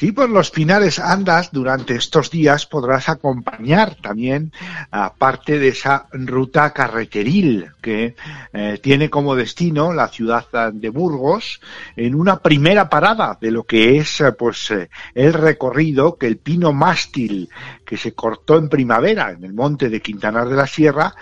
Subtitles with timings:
[0.00, 4.50] Sí, por los Pinares andas durante estos días podrás acompañar también
[4.90, 8.14] a parte de esa ruta carreteril que
[8.54, 11.60] eh, tiene como destino la ciudad de Burgos
[11.96, 16.38] en una primera parada de lo que es eh, pues eh, el recorrido que el
[16.38, 17.50] pino mástil
[17.84, 21.14] que se cortó en primavera en el monte de Quintanar de la Sierra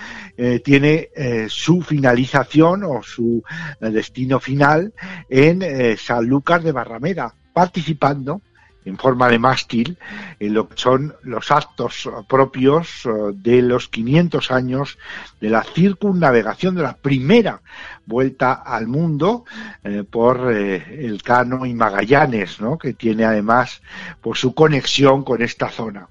[0.63, 1.09] tiene
[1.49, 3.43] su finalización o su
[3.81, 4.93] destino final
[5.29, 8.41] en Sanlúcar de Barrameda participando
[8.89, 9.99] en forma de mástil
[10.41, 14.99] en lo que son los actos propios eh, de los 500 años
[15.41, 17.61] de la circunnavegación de la primera
[18.07, 19.45] vuelta al mundo
[19.85, 22.79] eh, por eh, el Cano y Magallanes, ¿no?
[22.79, 23.83] que tiene además
[24.23, 26.09] por su conexión con esta zona.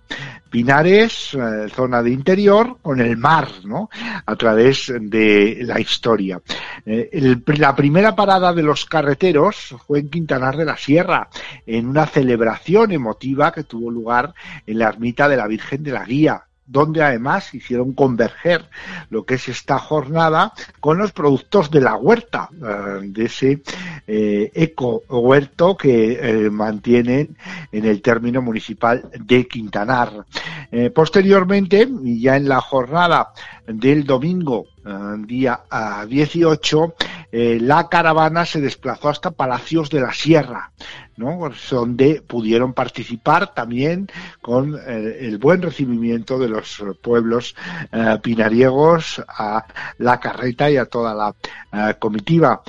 [0.50, 3.90] Pinares, eh, zona de interior, con el mar, ¿no?
[4.26, 6.42] A través de la historia.
[6.86, 11.30] la primera parada de los carreteros fue en Quintanar de la Sierra,
[11.66, 14.34] en una celebración emotiva que tuvo lugar
[14.66, 18.70] en la ermita de la Virgen de la Guía, donde además hicieron converger
[19.10, 23.62] lo que es esta jornada con los productos de la huerta, eh, de ese
[24.06, 27.38] eh, eco huerto que eh, mantienen
[27.72, 30.26] en el término municipal de Quintanar.
[30.94, 33.32] posteriormente, y ya en la jornada
[33.66, 34.66] del domingo,
[35.26, 35.62] día
[36.08, 36.96] 18,
[37.32, 40.72] la caravana se desplazó hasta Palacios de la Sierra,
[41.18, 41.50] ¿no?
[41.72, 44.08] donde pudieron participar también
[44.42, 47.56] con eh, el buen recibimiento de los pueblos
[47.92, 49.66] eh, pinariegos a
[49.98, 51.36] la carreta y a toda la
[51.74, 52.62] eh, comitiva.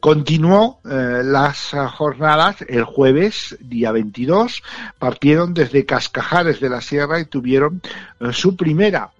[0.00, 4.62] continuó las jornadas el jueves, día 22,
[4.98, 7.82] partieron desde Cascajares de la Sierra y tuvieron
[8.32, 9.10] su primera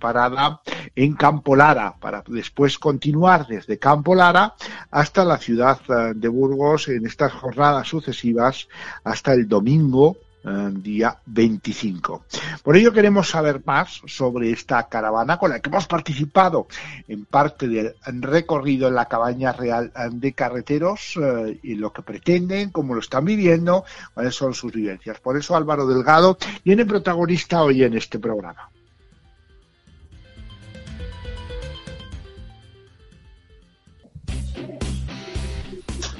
[0.00, 0.60] parada
[0.96, 4.54] en Campo Lara, para después continuar desde Campo Lara
[4.90, 5.78] hasta la ciudad
[6.14, 8.68] de Burgos en estas jornadas sucesivas
[9.04, 12.24] hasta el domingo eh, día 25.
[12.64, 16.66] Por ello queremos saber más sobre esta caravana con la que hemos participado
[17.06, 22.70] en parte del recorrido en la cabaña real de carreteros eh, y lo que pretenden,
[22.70, 23.84] cómo lo están viviendo,
[24.14, 25.20] cuáles son sus vivencias.
[25.20, 28.68] Por eso Álvaro Delgado viene protagonista hoy en este programa.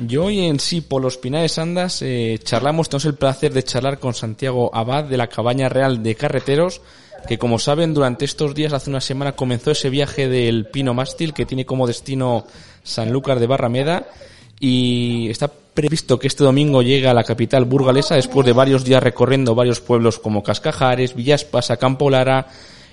[0.06, 3.98] Yo hoy en sí, por los Pinares Andas, eh, charlamos, tenemos el placer de charlar
[3.98, 6.80] con Santiago Abad de la Cabaña Real de Carreteros,
[7.28, 11.34] que como saben, durante estos días, hace una semana, comenzó ese viaje del Pino Mástil,
[11.34, 12.46] que tiene como destino
[12.82, 14.08] Sanlúcar de Barrameda,
[14.58, 19.02] y está previsto que este domingo llegue a la capital burgalesa después de varios días
[19.02, 22.48] recorriendo varios pueblos como Cascajares, Villaspas, Campo Lara,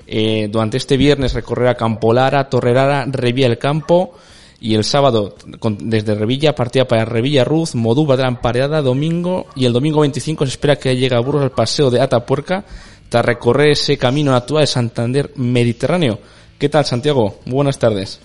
[0.06, 4.14] eh, durante este viernes recorrerá Campo Lara, Torrerara, Revía el Campo,
[4.62, 5.36] y el sábado
[5.80, 10.52] desde Revilla partía para Revilla Ruz, Modú, Badrán, Pareada, domingo y el domingo 25 se
[10.52, 12.66] espera que llegue a Burgos al paseo de Atapuerca
[13.08, 16.19] tras recorrer ese camino actual de Santander Mediterráneo.
[16.58, 17.40] ¿Qué tal Santiago?
[17.46, 18.19] Buenas tardes.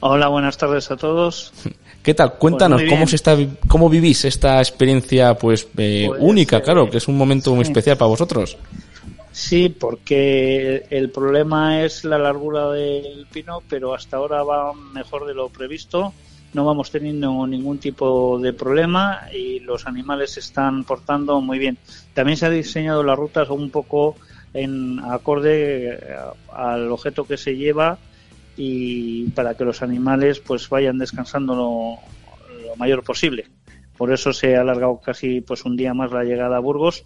[0.00, 1.52] Hola, buenas tardes a todos.
[2.02, 2.34] ¿Qué tal?
[2.34, 3.36] Cuéntanos pues cómo se está,
[3.66, 7.96] cómo vivís esta experiencia, pues, eh, pues única, claro, que es un momento muy especial
[7.96, 8.56] para vosotros.
[9.36, 15.34] Sí, porque el problema es la largura del pino, pero hasta ahora va mejor de
[15.34, 16.14] lo previsto.
[16.54, 21.76] No vamos teniendo ningún tipo de problema y los animales se están portando muy bien.
[22.14, 24.16] También se ha diseñado las rutas un poco
[24.54, 26.00] en acorde
[26.50, 27.98] al objeto que se lleva
[28.56, 33.48] y para que los animales pues vayan descansando lo, lo mayor posible.
[33.98, 37.04] Por eso se ha alargado casi pues un día más la llegada a Burgos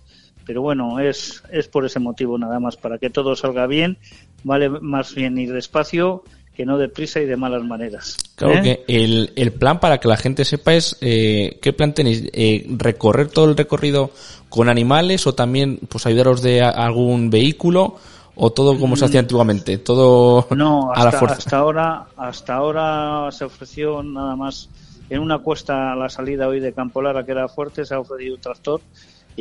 [0.51, 3.99] pero bueno, es, es por ese motivo nada más, para que todo salga bien,
[4.43, 6.25] vale más bien ir despacio
[6.57, 8.17] que no deprisa y de malas maneras.
[8.35, 8.63] Claro ¿eh?
[8.85, 12.25] que el, el, plan para que la gente sepa es, eh, ¿qué plan tenéis?
[12.33, 14.11] Eh, ¿Recorrer todo el recorrido
[14.49, 17.99] con animales o también pues ayudaros de algún vehículo?
[18.35, 19.25] o todo como se hacía mm.
[19.27, 21.37] antiguamente, todo no, hasta, a la fuerza.
[21.37, 24.69] Hasta ahora, hasta ahora se ofreció nada más
[25.11, 28.01] en una cuesta a la salida hoy de Campo Lara que era fuerte, se ha
[28.01, 28.81] ofrecido un tractor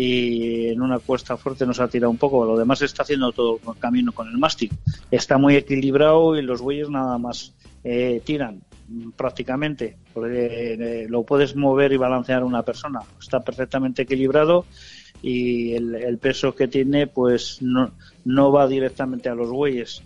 [0.01, 2.45] y en una cuesta fuerte nos ha tirado un poco.
[2.45, 4.71] Lo demás está haciendo todo el camino con el mástil.
[5.11, 7.53] Está muy equilibrado y los bueyes nada más
[7.83, 8.61] eh, tiran
[9.17, 9.97] prácticamente.
[10.25, 13.01] Eh, lo puedes mover y balancear una persona.
[13.19, 14.65] Está perfectamente equilibrado
[15.21, 17.91] y el, peso que tiene pues no,
[18.23, 20.01] no va directamente a los bueyes.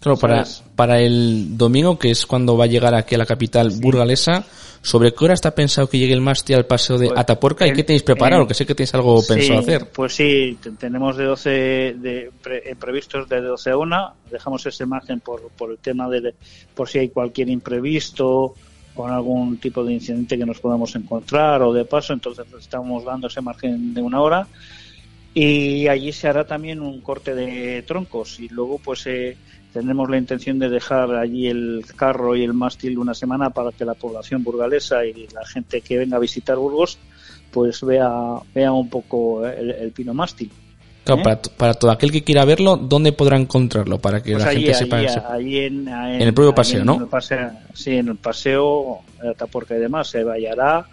[0.00, 0.44] Claro, para,
[0.74, 4.46] para el domingo, que es cuando va a llegar aquí a la capital burgalesa,
[4.82, 7.72] ¿Sobre qué hora está pensado que llegue el mástil al paseo de pues, Atapuerca y
[7.72, 8.46] qué tenéis preparado?
[8.46, 9.90] que sé que tenéis algo pensado hacer.
[9.90, 14.14] Pues sí, tenemos de 12 de, eh, previstos de 12 a 1.
[14.30, 16.34] Dejamos esa imagen por, por el tema de
[16.74, 18.54] por si hay cualquier imprevisto
[18.94, 23.28] con algún tipo de incidente que nos podamos encontrar o de paso, entonces estamos dando
[23.28, 24.48] ese margen de una hora
[25.34, 29.36] y allí se hará también un corte de troncos y luego pues eh,
[29.78, 33.84] tenemos la intención de dejar allí el carro y el mástil una semana para que
[33.84, 36.98] la población burgalesa y la gente que venga a visitar Burgos
[37.52, 38.10] pues vea
[38.52, 40.50] vea un poco el, pino mástil.
[41.04, 41.38] Claro, ¿Eh?
[41.56, 43.98] para, todo aquel que quiera verlo, ¿dónde podrá encontrarlo?
[43.98, 44.98] Para que pues la gente sepa
[45.32, 47.08] allí, en, en, el propio paseo, ¿no?
[47.72, 50.86] sí, en el paseo, Ataporca y demás, se vallará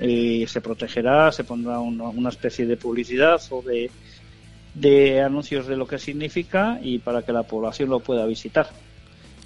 [0.00, 3.90] y se protegerá, se pondrá una, especie de publicidad o de,
[4.76, 8.68] de anuncios de lo que significa y para que la población lo pueda visitar.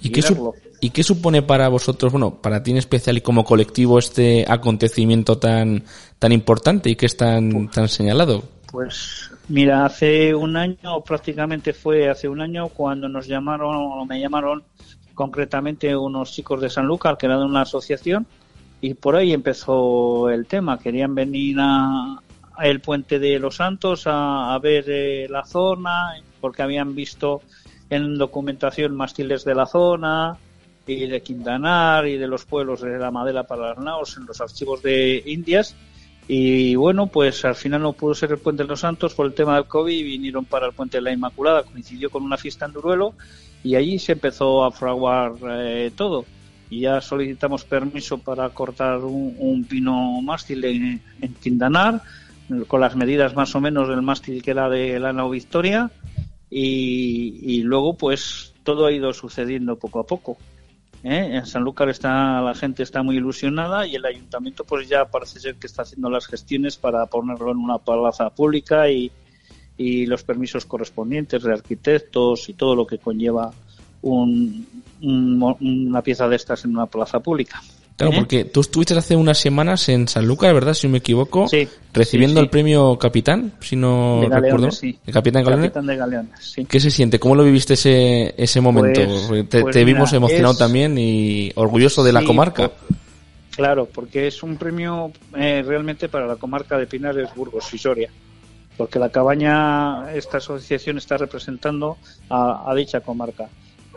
[0.03, 0.21] ¿Y, qué,
[0.79, 5.37] ¿Y qué supone para vosotros, bueno, para ti en especial y como colectivo este acontecimiento
[5.37, 5.83] tan,
[6.17, 8.43] tan importante y que es tan, tan señalado?
[8.71, 14.19] Pues mira, hace un año, prácticamente fue hace un año cuando nos llamaron, o me
[14.19, 14.63] llamaron
[15.13, 18.25] concretamente unos chicos de San Lucas que eran de una asociación
[18.81, 20.79] y por ahí empezó el tema.
[20.79, 22.19] Querían venir a,
[22.59, 27.41] el puente de los Santos a, ver eh, la zona porque habían visto
[27.89, 30.37] en documentación mástiles de la zona
[30.87, 34.41] y de Quintanar y de los pueblos de la Madera para las Naos en los
[34.41, 35.75] archivos de Indias.
[36.27, 39.33] Y bueno, pues al final no pudo ser el Puente de los Santos por el
[39.33, 41.63] tema del COVID vinieron para el Puente de la Inmaculada.
[41.63, 43.13] Coincidió con una fiesta en Duruelo
[43.63, 46.25] y allí se empezó a fraguar eh, todo
[46.71, 51.01] y ya solicitamos permiso para cortar un, pino mástil en,
[51.43, 52.01] Quindanar,
[52.67, 55.91] con las medidas más o menos del mástil que era de la nao Victoria,
[56.49, 60.37] y, luego pues todo ha ido sucediendo poco a poco.
[61.03, 61.29] ¿eh?
[61.33, 65.55] En Sanlúcar está, la gente está muy ilusionada y el ayuntamiento pues ya parece ser
[65.55, 69.11] que está haciendo las gestiones para ponerlo en una plaza pública y,
[69.77, 73.51] los permisos correspondientes de arquitectos y todo lo que conlleva
[74.03, 74.67] un,
[75.01, 77.59] una pieza de estas en una plaza pública.
[78.01, 78.19] Claro, ¿Eh?
[78.19, 80.73] porque tú estuviste hace unas semanas en San Lucas, ¿verdad?
[80.73, 81.47] Si no me equivoco,
[81.93, 84.69] recibiendo el premio capitán, si no recuerdo.
[84.81, 85.43] El capitán,
[85.85, 87.19] de Galeones, ¿Qué se siente?
[87.19, 89.01] ¿Cómo lo viviste ese, ese momento?
[89.27, 92.71] Pues, te, pues vimos emocionado también y orgulloso de la comarca.
[93.51, 98.09] claro, porque es un premio eh, realmente para la comarca de Pinares, Burgos y Soria.
[98.77, 101.97] Porque la cabaña, esta asociación está representando
[102.29, 103.47] a dicha comarca.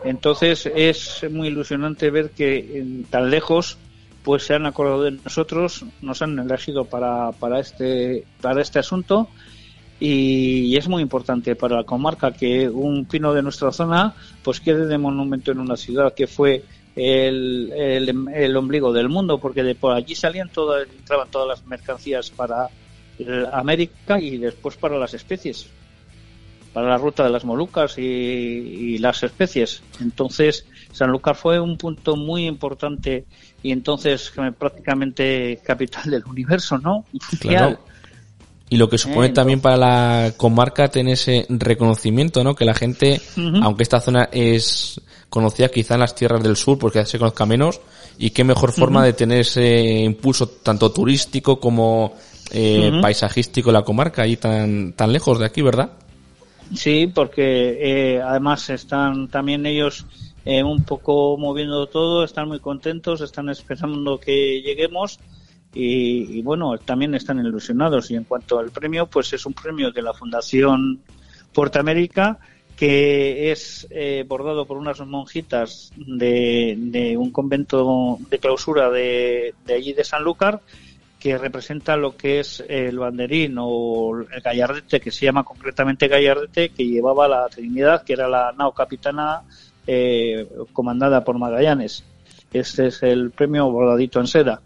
[0.03, 3.79] Entonces es muy ilusionante ver que tan lejos
[4.25, 9.29] pues se han acordado de nosotros, nos han elegido para, para este para este asunto.
[9.97, 14.13] Y es muy importante para la comarca que un pino de nuestra zona
[14.43, 16.65] pues quede de monumento en una ciudad que fue
[16.97, 22.29] el, el, ombligo del mundo porque de por allí salían todas entraban todas las mercancías
[22.29, 22.67] para
[23.53, 25.69] América y después para las especies
[26.75, 29.81] para la ruta de las Molucas y, las especies.
[30.01, 33.23] Entonces, Sanlúcar fue un punto muy importante
[33.63, 37.05] y entonces prácticamente capital del universo, ¿no?
[37.39, 37.79] Claro.
[38.67, 42.55] Y lo que supone también para la comarca tener ese reconocimiento, ¿no?
[42.55, 43.21] Que la gente,
[43.61, 44.99] aunque esta zona es
[45.29, 47.79] conocida quizá en las tierras del sur porque se conozca menos,
[48.17, 52.15] y qué mejor forma de tener ese impulso tanto turístico como
[52.51, 55.91] eh, paisajístico la comarca ahí tan, tan lejos de aquí, ¿verdad?
[56.73, 57.77] Sí, porque
[58.15, 60.05] eh, además están también ellos
[60.45, 65.19] eh, un poco moviendo todo, están muy contentos, están esperando que lleguemos
[65.73, 68.09] y, bueno, también están ilusionados.
[68.09, 71.01] Y en cuanto al premio, pues es un premio de la Fundación
[71.53, 72.39] Puerto América
[72.77, 79.73] que es eh, bordado por unas monjitas de, de, un convento de clausura de, de
[79.73, 80.61] allí de Sanlúcar
[81.25, 86.69] que representa lo que es el banderín o el gallardete, que se llama concretamente gallardete,
[86.69, 89.41] que llevaba la Trinidad, que era la nao capitana
[89.87, 92.03] eh, comandada por Magallanes.
[92.53, 94.61] Este es el premio bordadito en seda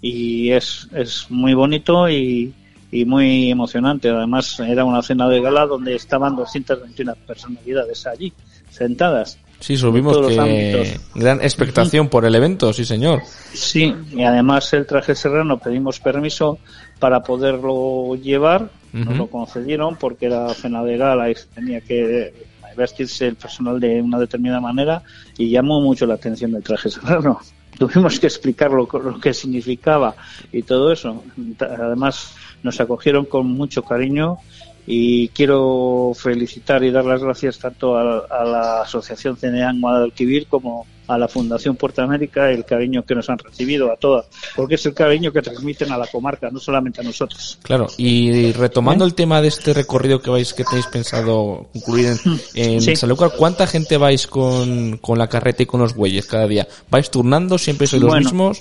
[0.00, 2.54] y es, es muy bonito y,
[2.92, 4.08] y muy emocionante.
[4.08, 8.32] Además, era una cena de gala donde estaban 221 personalidades allí,
[8.70, 9.36] sentadas.
[9.64, 13.22] Sí, subimos que gran expectación por el evento, sí señor.
[13.54, 16.58] Sí, y además el traje serrano pedimos permiso
[16.98, 22.34] para poderlo llevar, nos lo concedieron porque era cena de gala y tenía que
[22.76, 25.02] vestirse el personal de una determinada manera
[25.38, 27.40] y llamó mucho la atención el traje serrano.
[27.78, 30.14] Tuvimos que explicar lo, lo que significaba
[30.52, 31.24] y todo eso.
[31.58, 34.36] Además nos acogieron con mucho cariño
[34.86, 41.18] y quiero felicitar y dar las gracias tanto a, la Asociación CNEAN Guadalquivir como a
[41.18, 44.26] la Fundación Puerto América el cariño que nos han recibido a todas,
[44.56, 47.58] porque es el cariño que transmiten a la comarca, no solamente a nosotros.
[47.62, 49.08] Claro, y retomando ¿Eh?
[49.08, 52.16] el tema de este recorrido que vais, que tenéis pensado concluir
[52.54, 56.46] en, en Sanlúcar, ¿cuánta gente vais con, con la carreta y con los bueyes cada
[56.46, 56.66] día?
[56.90, 57.58] ¿Vais turnando?
[57.58, 58.58] ¿Siempre sois los mismos?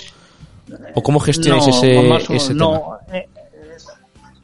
[0.96, 3.00] ¿O cómo gestionáis ese, ese tema?
[3.12, 3.28] Eh,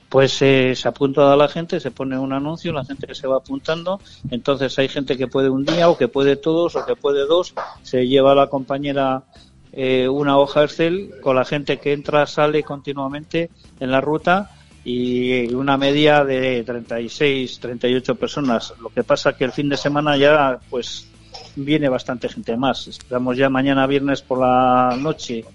[0.09, 3.37] pues eh, se apunta a la gente, se pone un anuncio, la gente se va
[3.37, 4.01] apuntando,
[4.31, 7.53] entonces hay gente que puede un día o que puede todos o que puede dos,
[7.83, 9.23] se lleva a la compañera
[9.71, 14.49] eh, una hoja Excel con la gente que entra, sale continuamente en la ruta
[14.83, 18.73] y una media de 36, 38 personas.
[18.81, 21.07] Lo que pasa que el fin de semana ya pues
[21.55, 22.87] viene bastante gente más.
[22.87, 25.45] Esperamos ya mañana viernes por la noche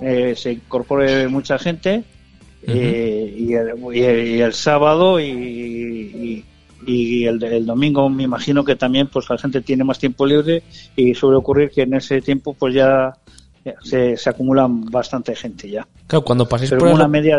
[0.00, 2.04] eh, se incorpore mucha gente
[2.66, 3.52] eh, y,
[4.40, 6.44] el, sábado y,
[6.86, 10.62] el, domingo me imagino que también pues la gente tiene más tiempo libre
[10.96, 13.12] y suele ocurrir que en ese tiempo pues ya
[13.82, 15.86] se, se acumulan bastante gente ya.
[16.06, 17.38] Claro, cuando paséis por una media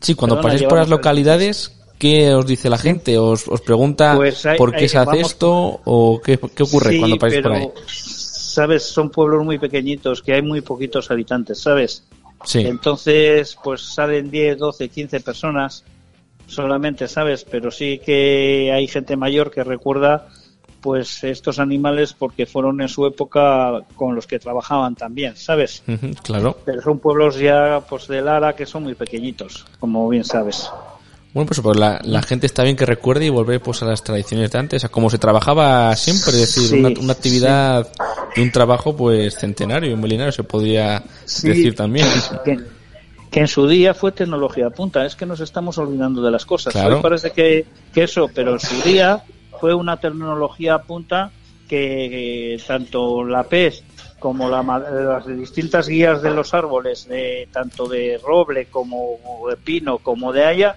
[0.00, 3.18] Sí, cuando paséis por las localidades, ¿qué os dice la gente?
[3.18, 7.52] ¿Os, os pregunta pues por qué se hace esto o qué, ocurre cuando paséis por
[7.52, 7.68] ahí?
[7.86, 12.02] Sabes, son pueblos muy pequeñitos que hay muy poquitos habitantes, ¿sabes?
[12.54, 15.84] Entonces, pues salen 10, 12, 15 personas
[16.46, 17.44] solamente, ¿sabes?
[17.44, 20.28] Pero sí que hay gente mayor que recuerda
[20.80, 25.82] pues estos animales porque fueron en su época con los que trabajaban también, ¿sabes?
[26.22, 26.56] claro.
[26.64, 30.70] Pero son pueblos ya pues de Lara que son muy pequeñitos, como bien sabes.
[31.36, 34.50] Bueno, pues, pues la, gente está bien que recuerde y volver pues a las tradiciones
[34.50, 37.86] de antes, a cómo se trabajaba siempre, es decir, una, actividad
[38.34, 41.02] de un trabajo pues centenario, milenario se podría
[41.42, 42.06] decir también.
[43.30, 46.72] Que, en su día fue tecnología punta, es que nos estamos olvidando de las cosas.
[46.72, 47.02] Claro.
[47.02, 49.22] parece que, que eso, pero en su día
[49.60, 51.32] fue una tecnología punta
[51.68, 53.84] que tanto la PES
[54.18, 59.18] como las distintas guías de los árboles, de, tanto de roble como
[59.50, 60.76] de pino como de haya,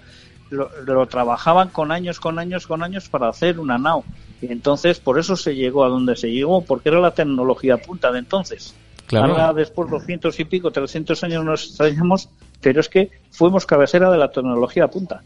[0.49, 4.03] lo, trabajaban con años, con años, con años para hacer una nao.
[4.41, 8.11] Y entonces por eso se llegó a donde se llegó, porque era la tecnología punta
[8.11, 8.73] de entonces.
[9.07, 9.31] Claro.
[9.33, 12.29] Ahora después 200 y pico, 300 años nos extrañamos,
[12.61, 15.21] pero es que fuimos cabecera de la tecnología punta.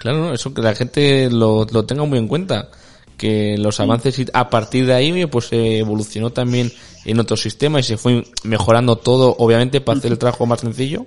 [0.00, 2.68] Claro, eso que la gente lo, lo tenga muy en cuenta
[3.16, 6.72] que los avances y a partir de ahí pues evolucionó también
[7.04, 11.06] en otros sistemas y se fue mejorando todo obviamente para hacer el trabajo más sencillo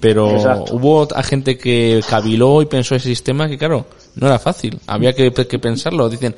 [0.00, 0.26] pero
[0.72, 5.14] hubo a gente que caviló y pensó ese sistema que claro, no era fácil, había
[5.14, 6.34] que, pensarlo, dicen,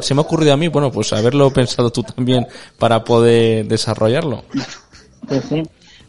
[0.00, 2.46] se me ha ocurrido a mí, bueno, pues haberlo pensado tú también
[2.78, 4.44] para poder desarrollarlo.
[5.28, 5.62] Pues sí,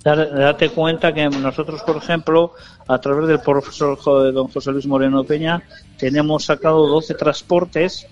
[0.04, 2.54] date cuenta que nosotros, por ejemplo,
[2.88, 3.98] a través del profesor
[4.34, 5.64] don José Luis Moreno Peña,
[5.98, 8.08] tenemos sacado 12 transportes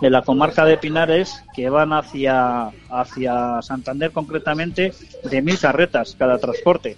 [0.00, 4.92] de la comarca de Pinares que van hacia, hacia Santander concretamente
[5.24, 6.96] de mil carretas cada transporte.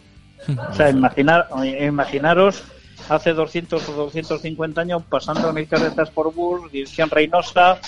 [0.49, 1.49] O sea, imaginar,
[1.81, 2.63] imaginaros
[3.09, 7.79] hace 200 o 250 años pasando mil carretas por bus, dirección Reynosa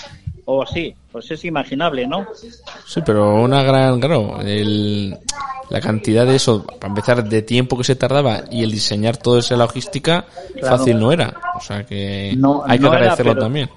[0.45, 0.95] o así.
[1.11, 2.25] Pues es imaginable, ¿no?
[2.85, 5.17] Sí, pero una gran, claro, el,
[5.69, 9.39] la cantidad de eso, para empezar, de tiempo que se tardaba y el diseñar toda
[9.39, 10.25] esa logística,
[10.61, 11.33] fácil no era.
[11.55, 12.37] O sea que
[12.67, 13.69] hay que agradecerlo también.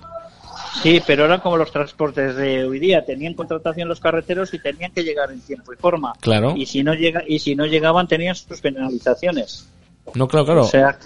[0.82, 3.04] Sí, pero eran como los transportes de hoy día.
[3.04, 6.12] Tenían contratación los carreteros y tenían que llegar en tiempo y forma.
[6.20, 6.54] Claro.
[6.56, 9.68] Y si no, llega, y si no llegaban, tenían sus penalizaciones.
[10.14, 10.60] No, claro, claro.
[10.62, 10.98] O sea,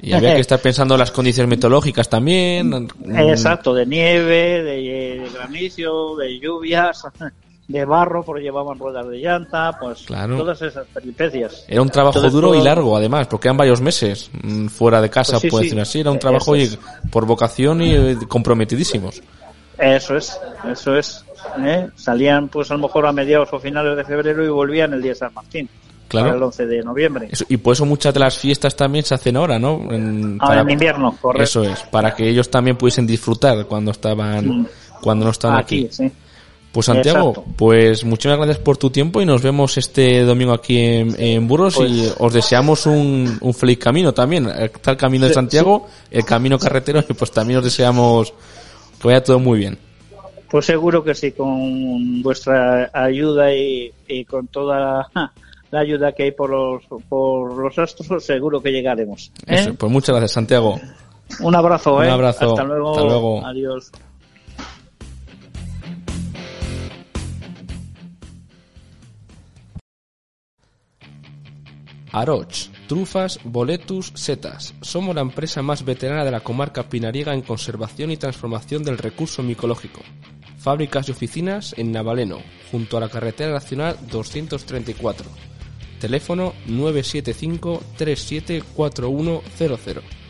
[0.00, 2.88] y había que estar pensando en las condiciones meteorológicas también.
[3.16, 7.02] Exacto, de nieve, de granizo, de lluvias.
[7.66, 11.64] de barro porque llevaban ruedas de llanta, pues todas esas peripecias.
[11.66, 15.38] Era un trabajo duro y largo además, porque eran varios meses mm, fuera de casa,
[15.40, 16.54] pues puede decir así, era un trabajo
[17.10, 19.22] por vocación y eh, comprometidísimos.
[19.78, 20.38] Eso es,
[20.70, 21.24] eso es.
[21.64, 21.88] ¿eh?
[21.96, 25.12] Salían pues a lo mejor a mediados o finales de febrero y volvían el día
[25.12, 25.68] de San Martín.
[26.06, 26.34] Claro.
[26.34, 27.28] el 11 de noviembre.
[27.48, 29.90] y por eso muchas de las fiestas también se hacen ahora, ¿no?
[29.90, 31.42] En, ahora en invierno, correcto.
[31.42, 34.66] Eso es, para que ellos también pudiesen disfrutar cuando estaban, mm.
[35.00, 35.86] cuando no están aquí.
[35.86, 35.92] aquí.
[35.92, 36.12] Sí.
[36.74, 41.46] Pues Santiago, pues muchas gracias por tu tiempo y nos vemos este domingo aquí en,
[41.46, 44.48] Burros y pues- os deseamos un, feliz camino también.
[44.48, 48.34] Está el camino de Santiago, el camino carretero y pues también os deseamos
[49.00, 49.78] que vaya todo muy bien.
[50.50, 55.08] Pues seguro que sí, con vuestra ayuda y, con toda
[55.70, 59.30] la, ayuda que hay por los, por los astros, seguro que llegaremos.
[59.46, 59.72] ¿eh?
[59.78, 60.80] pues muchas gracias, Santiago.
[61.38, 62.10] Un abrazo, Un ¿eh?
[62.10, 62.50] abrazo.
[62.50, 62.90] Hasta luego.
[62.90, 63.46] Hasta luego.
[63.46, 63.92] Adiós.
[72.14, 74.72] Aroch, trufas, boletus, setas.
[74.82, 79.42] Somos la empresa más veterana de la comarca pinariega en conservación y transformación del recurso
[79.42, 80.00] micológico.
[80.56, 82.38] Fábricas y oficinas en Navaleno,
[82.70, 85.28] junto a la carretera nacional 234.
[85.98, 90.23] Teléfono 975 374100.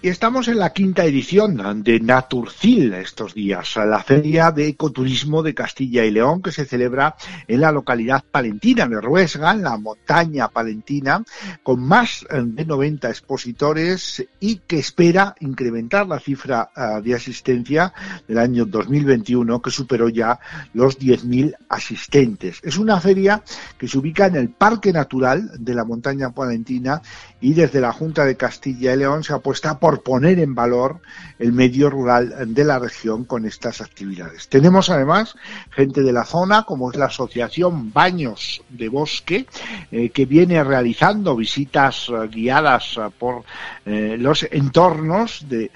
[0.00, 5.54] Y estamos en la quinta edición de Naturcil estos días, la feria de ecoturismo de
[5.54, 7.16] Castilla y León que se celebra
[7.48, 11.24] en la localidad palentina de Ruesga, en la montaña palentina,
[11.64, 17.92] con más de 90 expositores y que espera incrementar la cifra ah, de asistencia
[18.28, 20.38] del año 2021 que superó ya
[20.74, 22.60] los 10.000 asistentes.
[22.62, 23.42] Es una feria
[23.76, 27.02] que se ubica en el Parque Natural de la montaña palentina
[27.40, 31.00] y desde la Junta de Castilla y León se apuesta por poner en valor
[31.38, 34.48] el medio rural de la región con estas actividades.
[34.48, 35.34] Tenemos además
[35.70, 39.46] gente de la zona, como es la Asociación Baños de Bosque,
[39.90, 43.44] eh, que viene realizando visitas eh, guiadas eh, por
[43.86, 45.70] los entornos de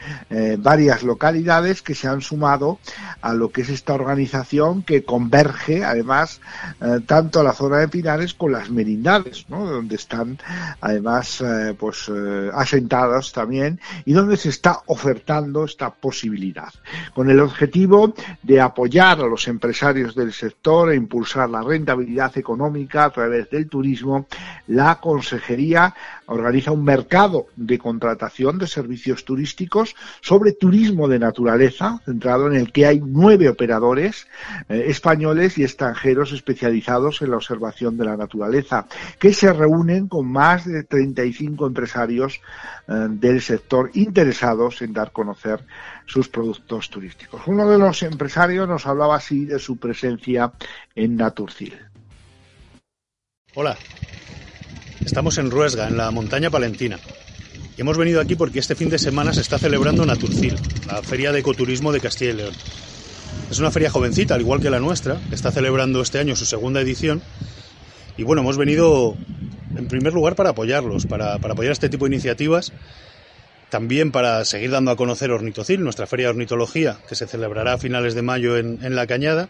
[0.58, 2.78] varias localidades que se han sumado
[3.22, 6.42] a lo que es esta organización que converge además
[7.06, 10.38] tanto a la zona de Pinares con las merindades, donde están
[10.82, 11.42] además
[11.78, 12.10] pues
[12.52, 16.72] asentadas también y donde se está ofertando esta posibilidad,
[17.14, 23.04] con el objetivo de apoyar a los empresarios del sector e impulsar la rentabilidad económica
[23.04, 24.26] a través del turismo,
[24.68, 25.94] la Consejería
[26.26, 32.72] organiza un mercado de contratación de servicios turísticos sobre turismo de naturaleza, centrado en el
[32.72, 34.26] que hay nueve operadores
[34.68, 38.86] eh, españoles y extranjeros especializados en la observación de la naturaleza,
[39.18, 42.40] que se reúnen con más de 35 empresarios
[42.88, 45.64] eh, del sector interesados en dar a conocer
[46.06, 47.42] sus productos turísticos.
[47.46, 50.52] Uno de los empresarios nos hablaba así de su presencia
[50.94, 51.74] en Naturcil.
[53.54, 53.76] Hola,
[55.04, 56.98] estamos en Ruesga, en la montaña palentina.
[57.76, 60.56] Y hemos venido aquí porque este fin de semana se está celebrando Naturcil,
[60.86, 62.54] la feria de ecoturismo de Castilla y León.
[63.50, 66.46] Es una feria jovencita, al igual que la nuestra, que está celebrando este año su
[66.46, 67.22] segunda edición.
[68.16, 69.16] Y bueno, hemos venido
[69.76, 72.72] en primer lugar para apoyarlos, para, para apoyar este tipo de iniciativas
[73.72, 77.78] también para seguir dando a conocer Ornitocil, nuestra feria de ornitología, que se celebrará a
[77.78, 79.48] finales de mayo en, La Cañada.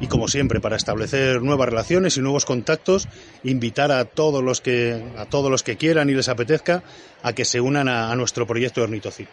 [0.00, 3.06] Y como siempre, para establecer nuevas relaciones y nuevos contactos,
[3.44, 6.82] invitar a todos los que, a todos los que quieran y les apetezca
[7.22, 9.28] a que se unan a, nuestro proyecto de Ornitocil.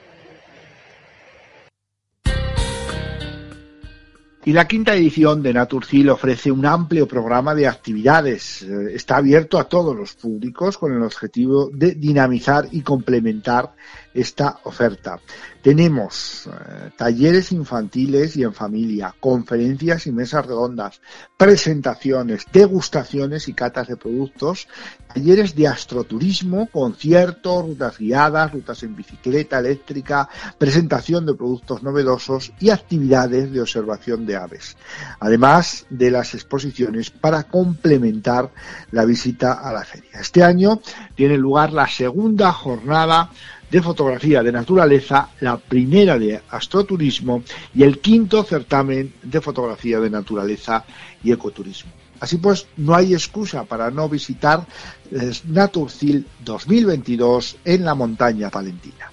[4.47, 8.61] Y la quinta edición de Naturcil ofrece un amplio programa de actividades.
[8.61, 13.73] Eh, está abierto a todos los públicos con el objetivo de dinamizar y complementar
[14.15, 15.19] esta oferta.
[15.61, 21.01] Tenemos eh, talleres infantiles y en familia, conferencias y mesas redondas,
[21.35, 24.67] presentaciones, degustaciones y catas de productos,
[25.13, 32.69] talleres de astroturismo, conciertos, rutas guiadas, rutas en bicicleta eléctrica, presentación de productos novedosos y
[32.69, 34.77] actividades de observación de aves.
[35.19, 38.51] Además de las exposiciones para complementar
[38.91, 40.19] la visita a la feria.
[40.19, 40.79] Este año
[41.15, 43.31] tiene lugar la segunda jornada
[43.69, 50.09] de fotografía de naturaleza, la primera de astroturismo y el quinto certamen de fotografía de
[50.09, 50.85] naturaleza
[51.23, 51.91] y ecoturismo.
[52.19, 54.65] Así pues, no hay excusa para no visitar
[55.45, 59.11] Naturcil 2022 en la montaña palentina.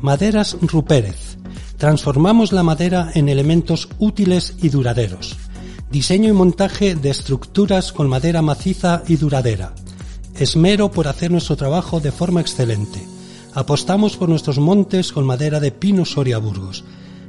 [0.00, 1.36] Maderas Rupérez.
[1.76, 5.49] Transformamos la madera en elementos útiles y duraderos
[5.90, 9.74] Diseño y montaje de estructuras con madera maciza y duradera.
[10.38, 13.04] Esmero por hacer nuestro trabajo de forma excelente.
[13.54, 16.84] Apostamos por nuestros montes con madera de pino Soria Burgos.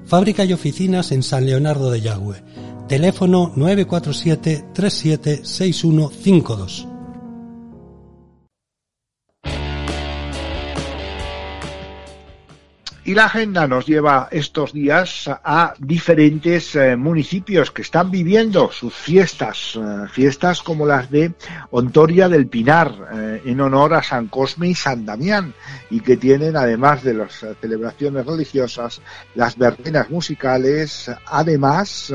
[0.05, 2.43] Fábrica y oficinas en San Leonardo de Yagüe.
[2.87, 6.90] Teléfono 947 376152.
[13.03, 18.93] Y la agenda nos lleva estos días a diferentes eh, municipios que están viviendo sus
[18.93, 21.33] fiestas, eh, fiestas como las de
[21.71, 25.51] Ontoria del Pinar, eh, en honor a San Cosme y San Damián,
[25.89, 29.01] y que tienen, además de las celebraciones religiosas,
[29.33, 32.13] las verbenas musicales, además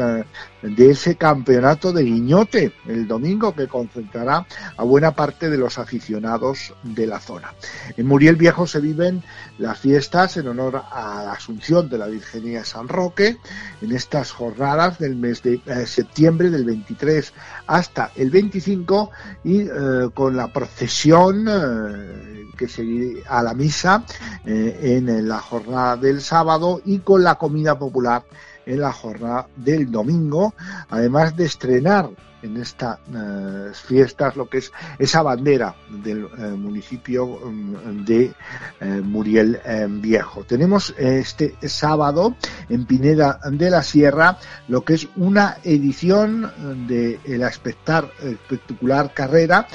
[0.74, 6.74] de ese campeonato de guiñote el domingo que concentrará a buena parte de los aficionados
[6.83, 7.55] de la zona.
[7.96, 9.22] En Muriel Viejo se viven
[9.59, 13.37] las fiestas en honor a la Asunción de la Virgenía San Roque
[13.81, 17.33] en estas jornadas del mes de eh, septiembre del 23
[17.66, 19.11] hasta el 25
[19.44, 19.68] y eh,
[20.14, 24.05] con la procesión eh, que seguirá a la misa
[24.46, 28.24] en la jornada del sábado y con la comida popular
[28.66, 30.55] en la jornada del domingo,
[30.90, 32.11] además de estrenar
[32.42, 38.35] en estas eh, fiestas lo que es esa bandera del eh, municipio mm, de
[38.81, 39.61] eh, Muriel
[40.01, 40.44] Viejo.
[40.44, 42.37] Tenemos este sábado
[42.68, 49.66] en Pineda de la Sierra lo que es una edición de la espectacular carrera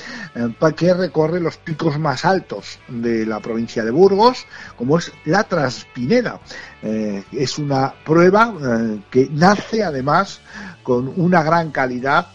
[0.75, 4.45] que recorre los picos más altos de la provincia de Burgos,
[4.77, 6.39] como es la Transpineda.
[6.81, 10.41] es una prueba que nace además
[10.83, 12.27] con una gran calidad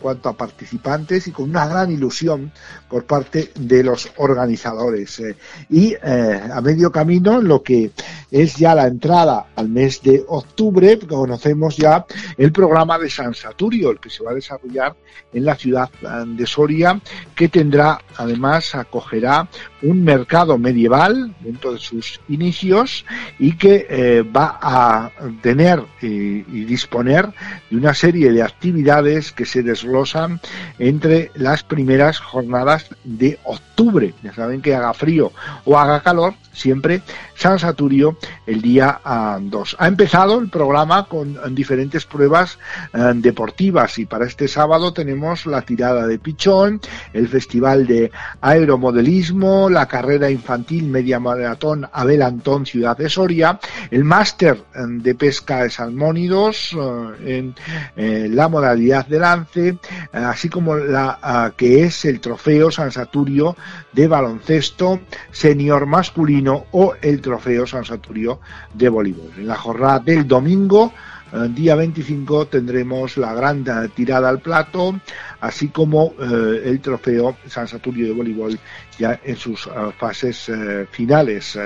[0.00, 2.52] cuanto a participantes y con una gran ilusión
[2.88, 5.18] por parte de los organizadores.
[5.20, 5.36] Eh,
[5.70, 7.90] y eh, a medio camino, lo que
[8.30, 12.04] es ya la entrada al mes de octubre, conocemos ya
[12.36, 14.94] el programa de San Saturio, el que se va a desarrollar
[15.32, 17.00] en la ciudad eh, de Soria,
[17.34, 19.48] que tendrá, además, acogerá
[19.82, 23.04] un mercado medieval dentro de sus inicios
[23.38, 25.10] y que va a
[25.42, 27.32] tener y disponer
[27.70, 30.40] de una serie de actividades que se desglosan
[30.78, 34.14] entre las primeras jornadas de octubre.
[34.22, 35.32] Ya saben que haga frío
[35.64, 37.02] o haga calor, siempre
[37.36, 38.16] San Saturio
[38.46, 39.00] el día
[39.40, 39.76] 2.
[39.78, 42.58] Ha empezado el programa con diferentes pruebas
[42.94, 46.80] eh, deportivas y para este sábado tenemos la tirada de pichón,
[47.12, 54.04] el festival de aeromodelismo, la carrera infantil media maratón Abel Antón Ciudad de Soria, el
[54.04, 57.52] máster eh, de pesca de salmónidos eh,
[57.96, 59.78] en la modalidad de lance,
[60.12, 63.56] así como la que es el trofeo San Saturio
[63.92, 68.40] de baloncesto senior masculino o el trofeo San Saturio
[68.74, 69.32] de voleibol.
[69.36, 70.92] En la jornada del domingo,
[71.32, 75.00] eh, día 25, tendremos la gran tirada al plato,
[75.40, 78.58] así como eh, el trofeo San Saturio de voleibol
[78.96, 80.50] ya en sus eh, fases
[80.90, 81.58] finales.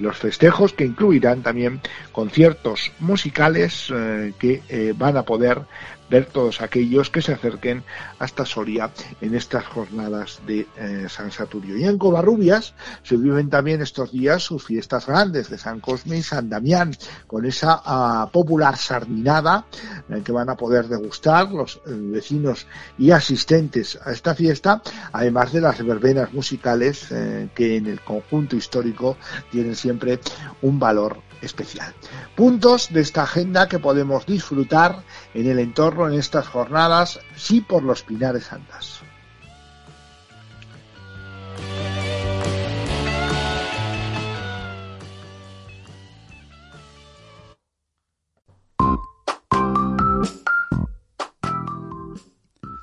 [0.00, 1.80] los festejos que incluirán también
[2.12, 3.92] conciertos musicales
[4.38, 5.62] que van a poder
[6.10, 7.84] ver todos aquellos que se acerquen
[8.18, 8.90] hasta Soria
[9.20, 11.76] en estas jornadas de eh, San Saturio.
[11.76, 16.22] Y en Covarrubias se viven también estos días sus fiestas grandes de San Cosme y
[16.22, 16.94] San Damián,
[17.26, 19.66] con esa ah, popular sardinada
[20.08, 22.66] eh, que van a poder degustar los eh, vecinos
[22.98, 27.08] y asistentes a esta fiesta, además de las verbenas musicales
[27.54, 29.16] que en el conjunto histórico
[29.50, 30.20] tienen siempre
[30.62, 31.94] un valor especial.
[32.34, 35.02] Puntos de esta agenda que podemos disfrutar
[35.34, 39.00] en el entorno en estas jornadas, sí por los Pinares Andas.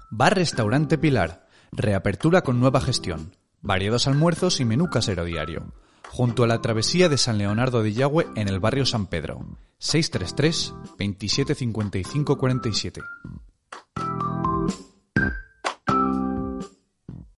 [0.09, 1.47] Bar Restaurante Pilar.
[1.71, 3.35] Reapertura con nueva gestión.
[3.61, 5.73] Variados almuerzos y menú casero diario
[6.11, 9.45] junto a la travesía de San Leonardo de Yagüe en el barrio San Pedro.
[9.81, 13.01] 633 2755 47.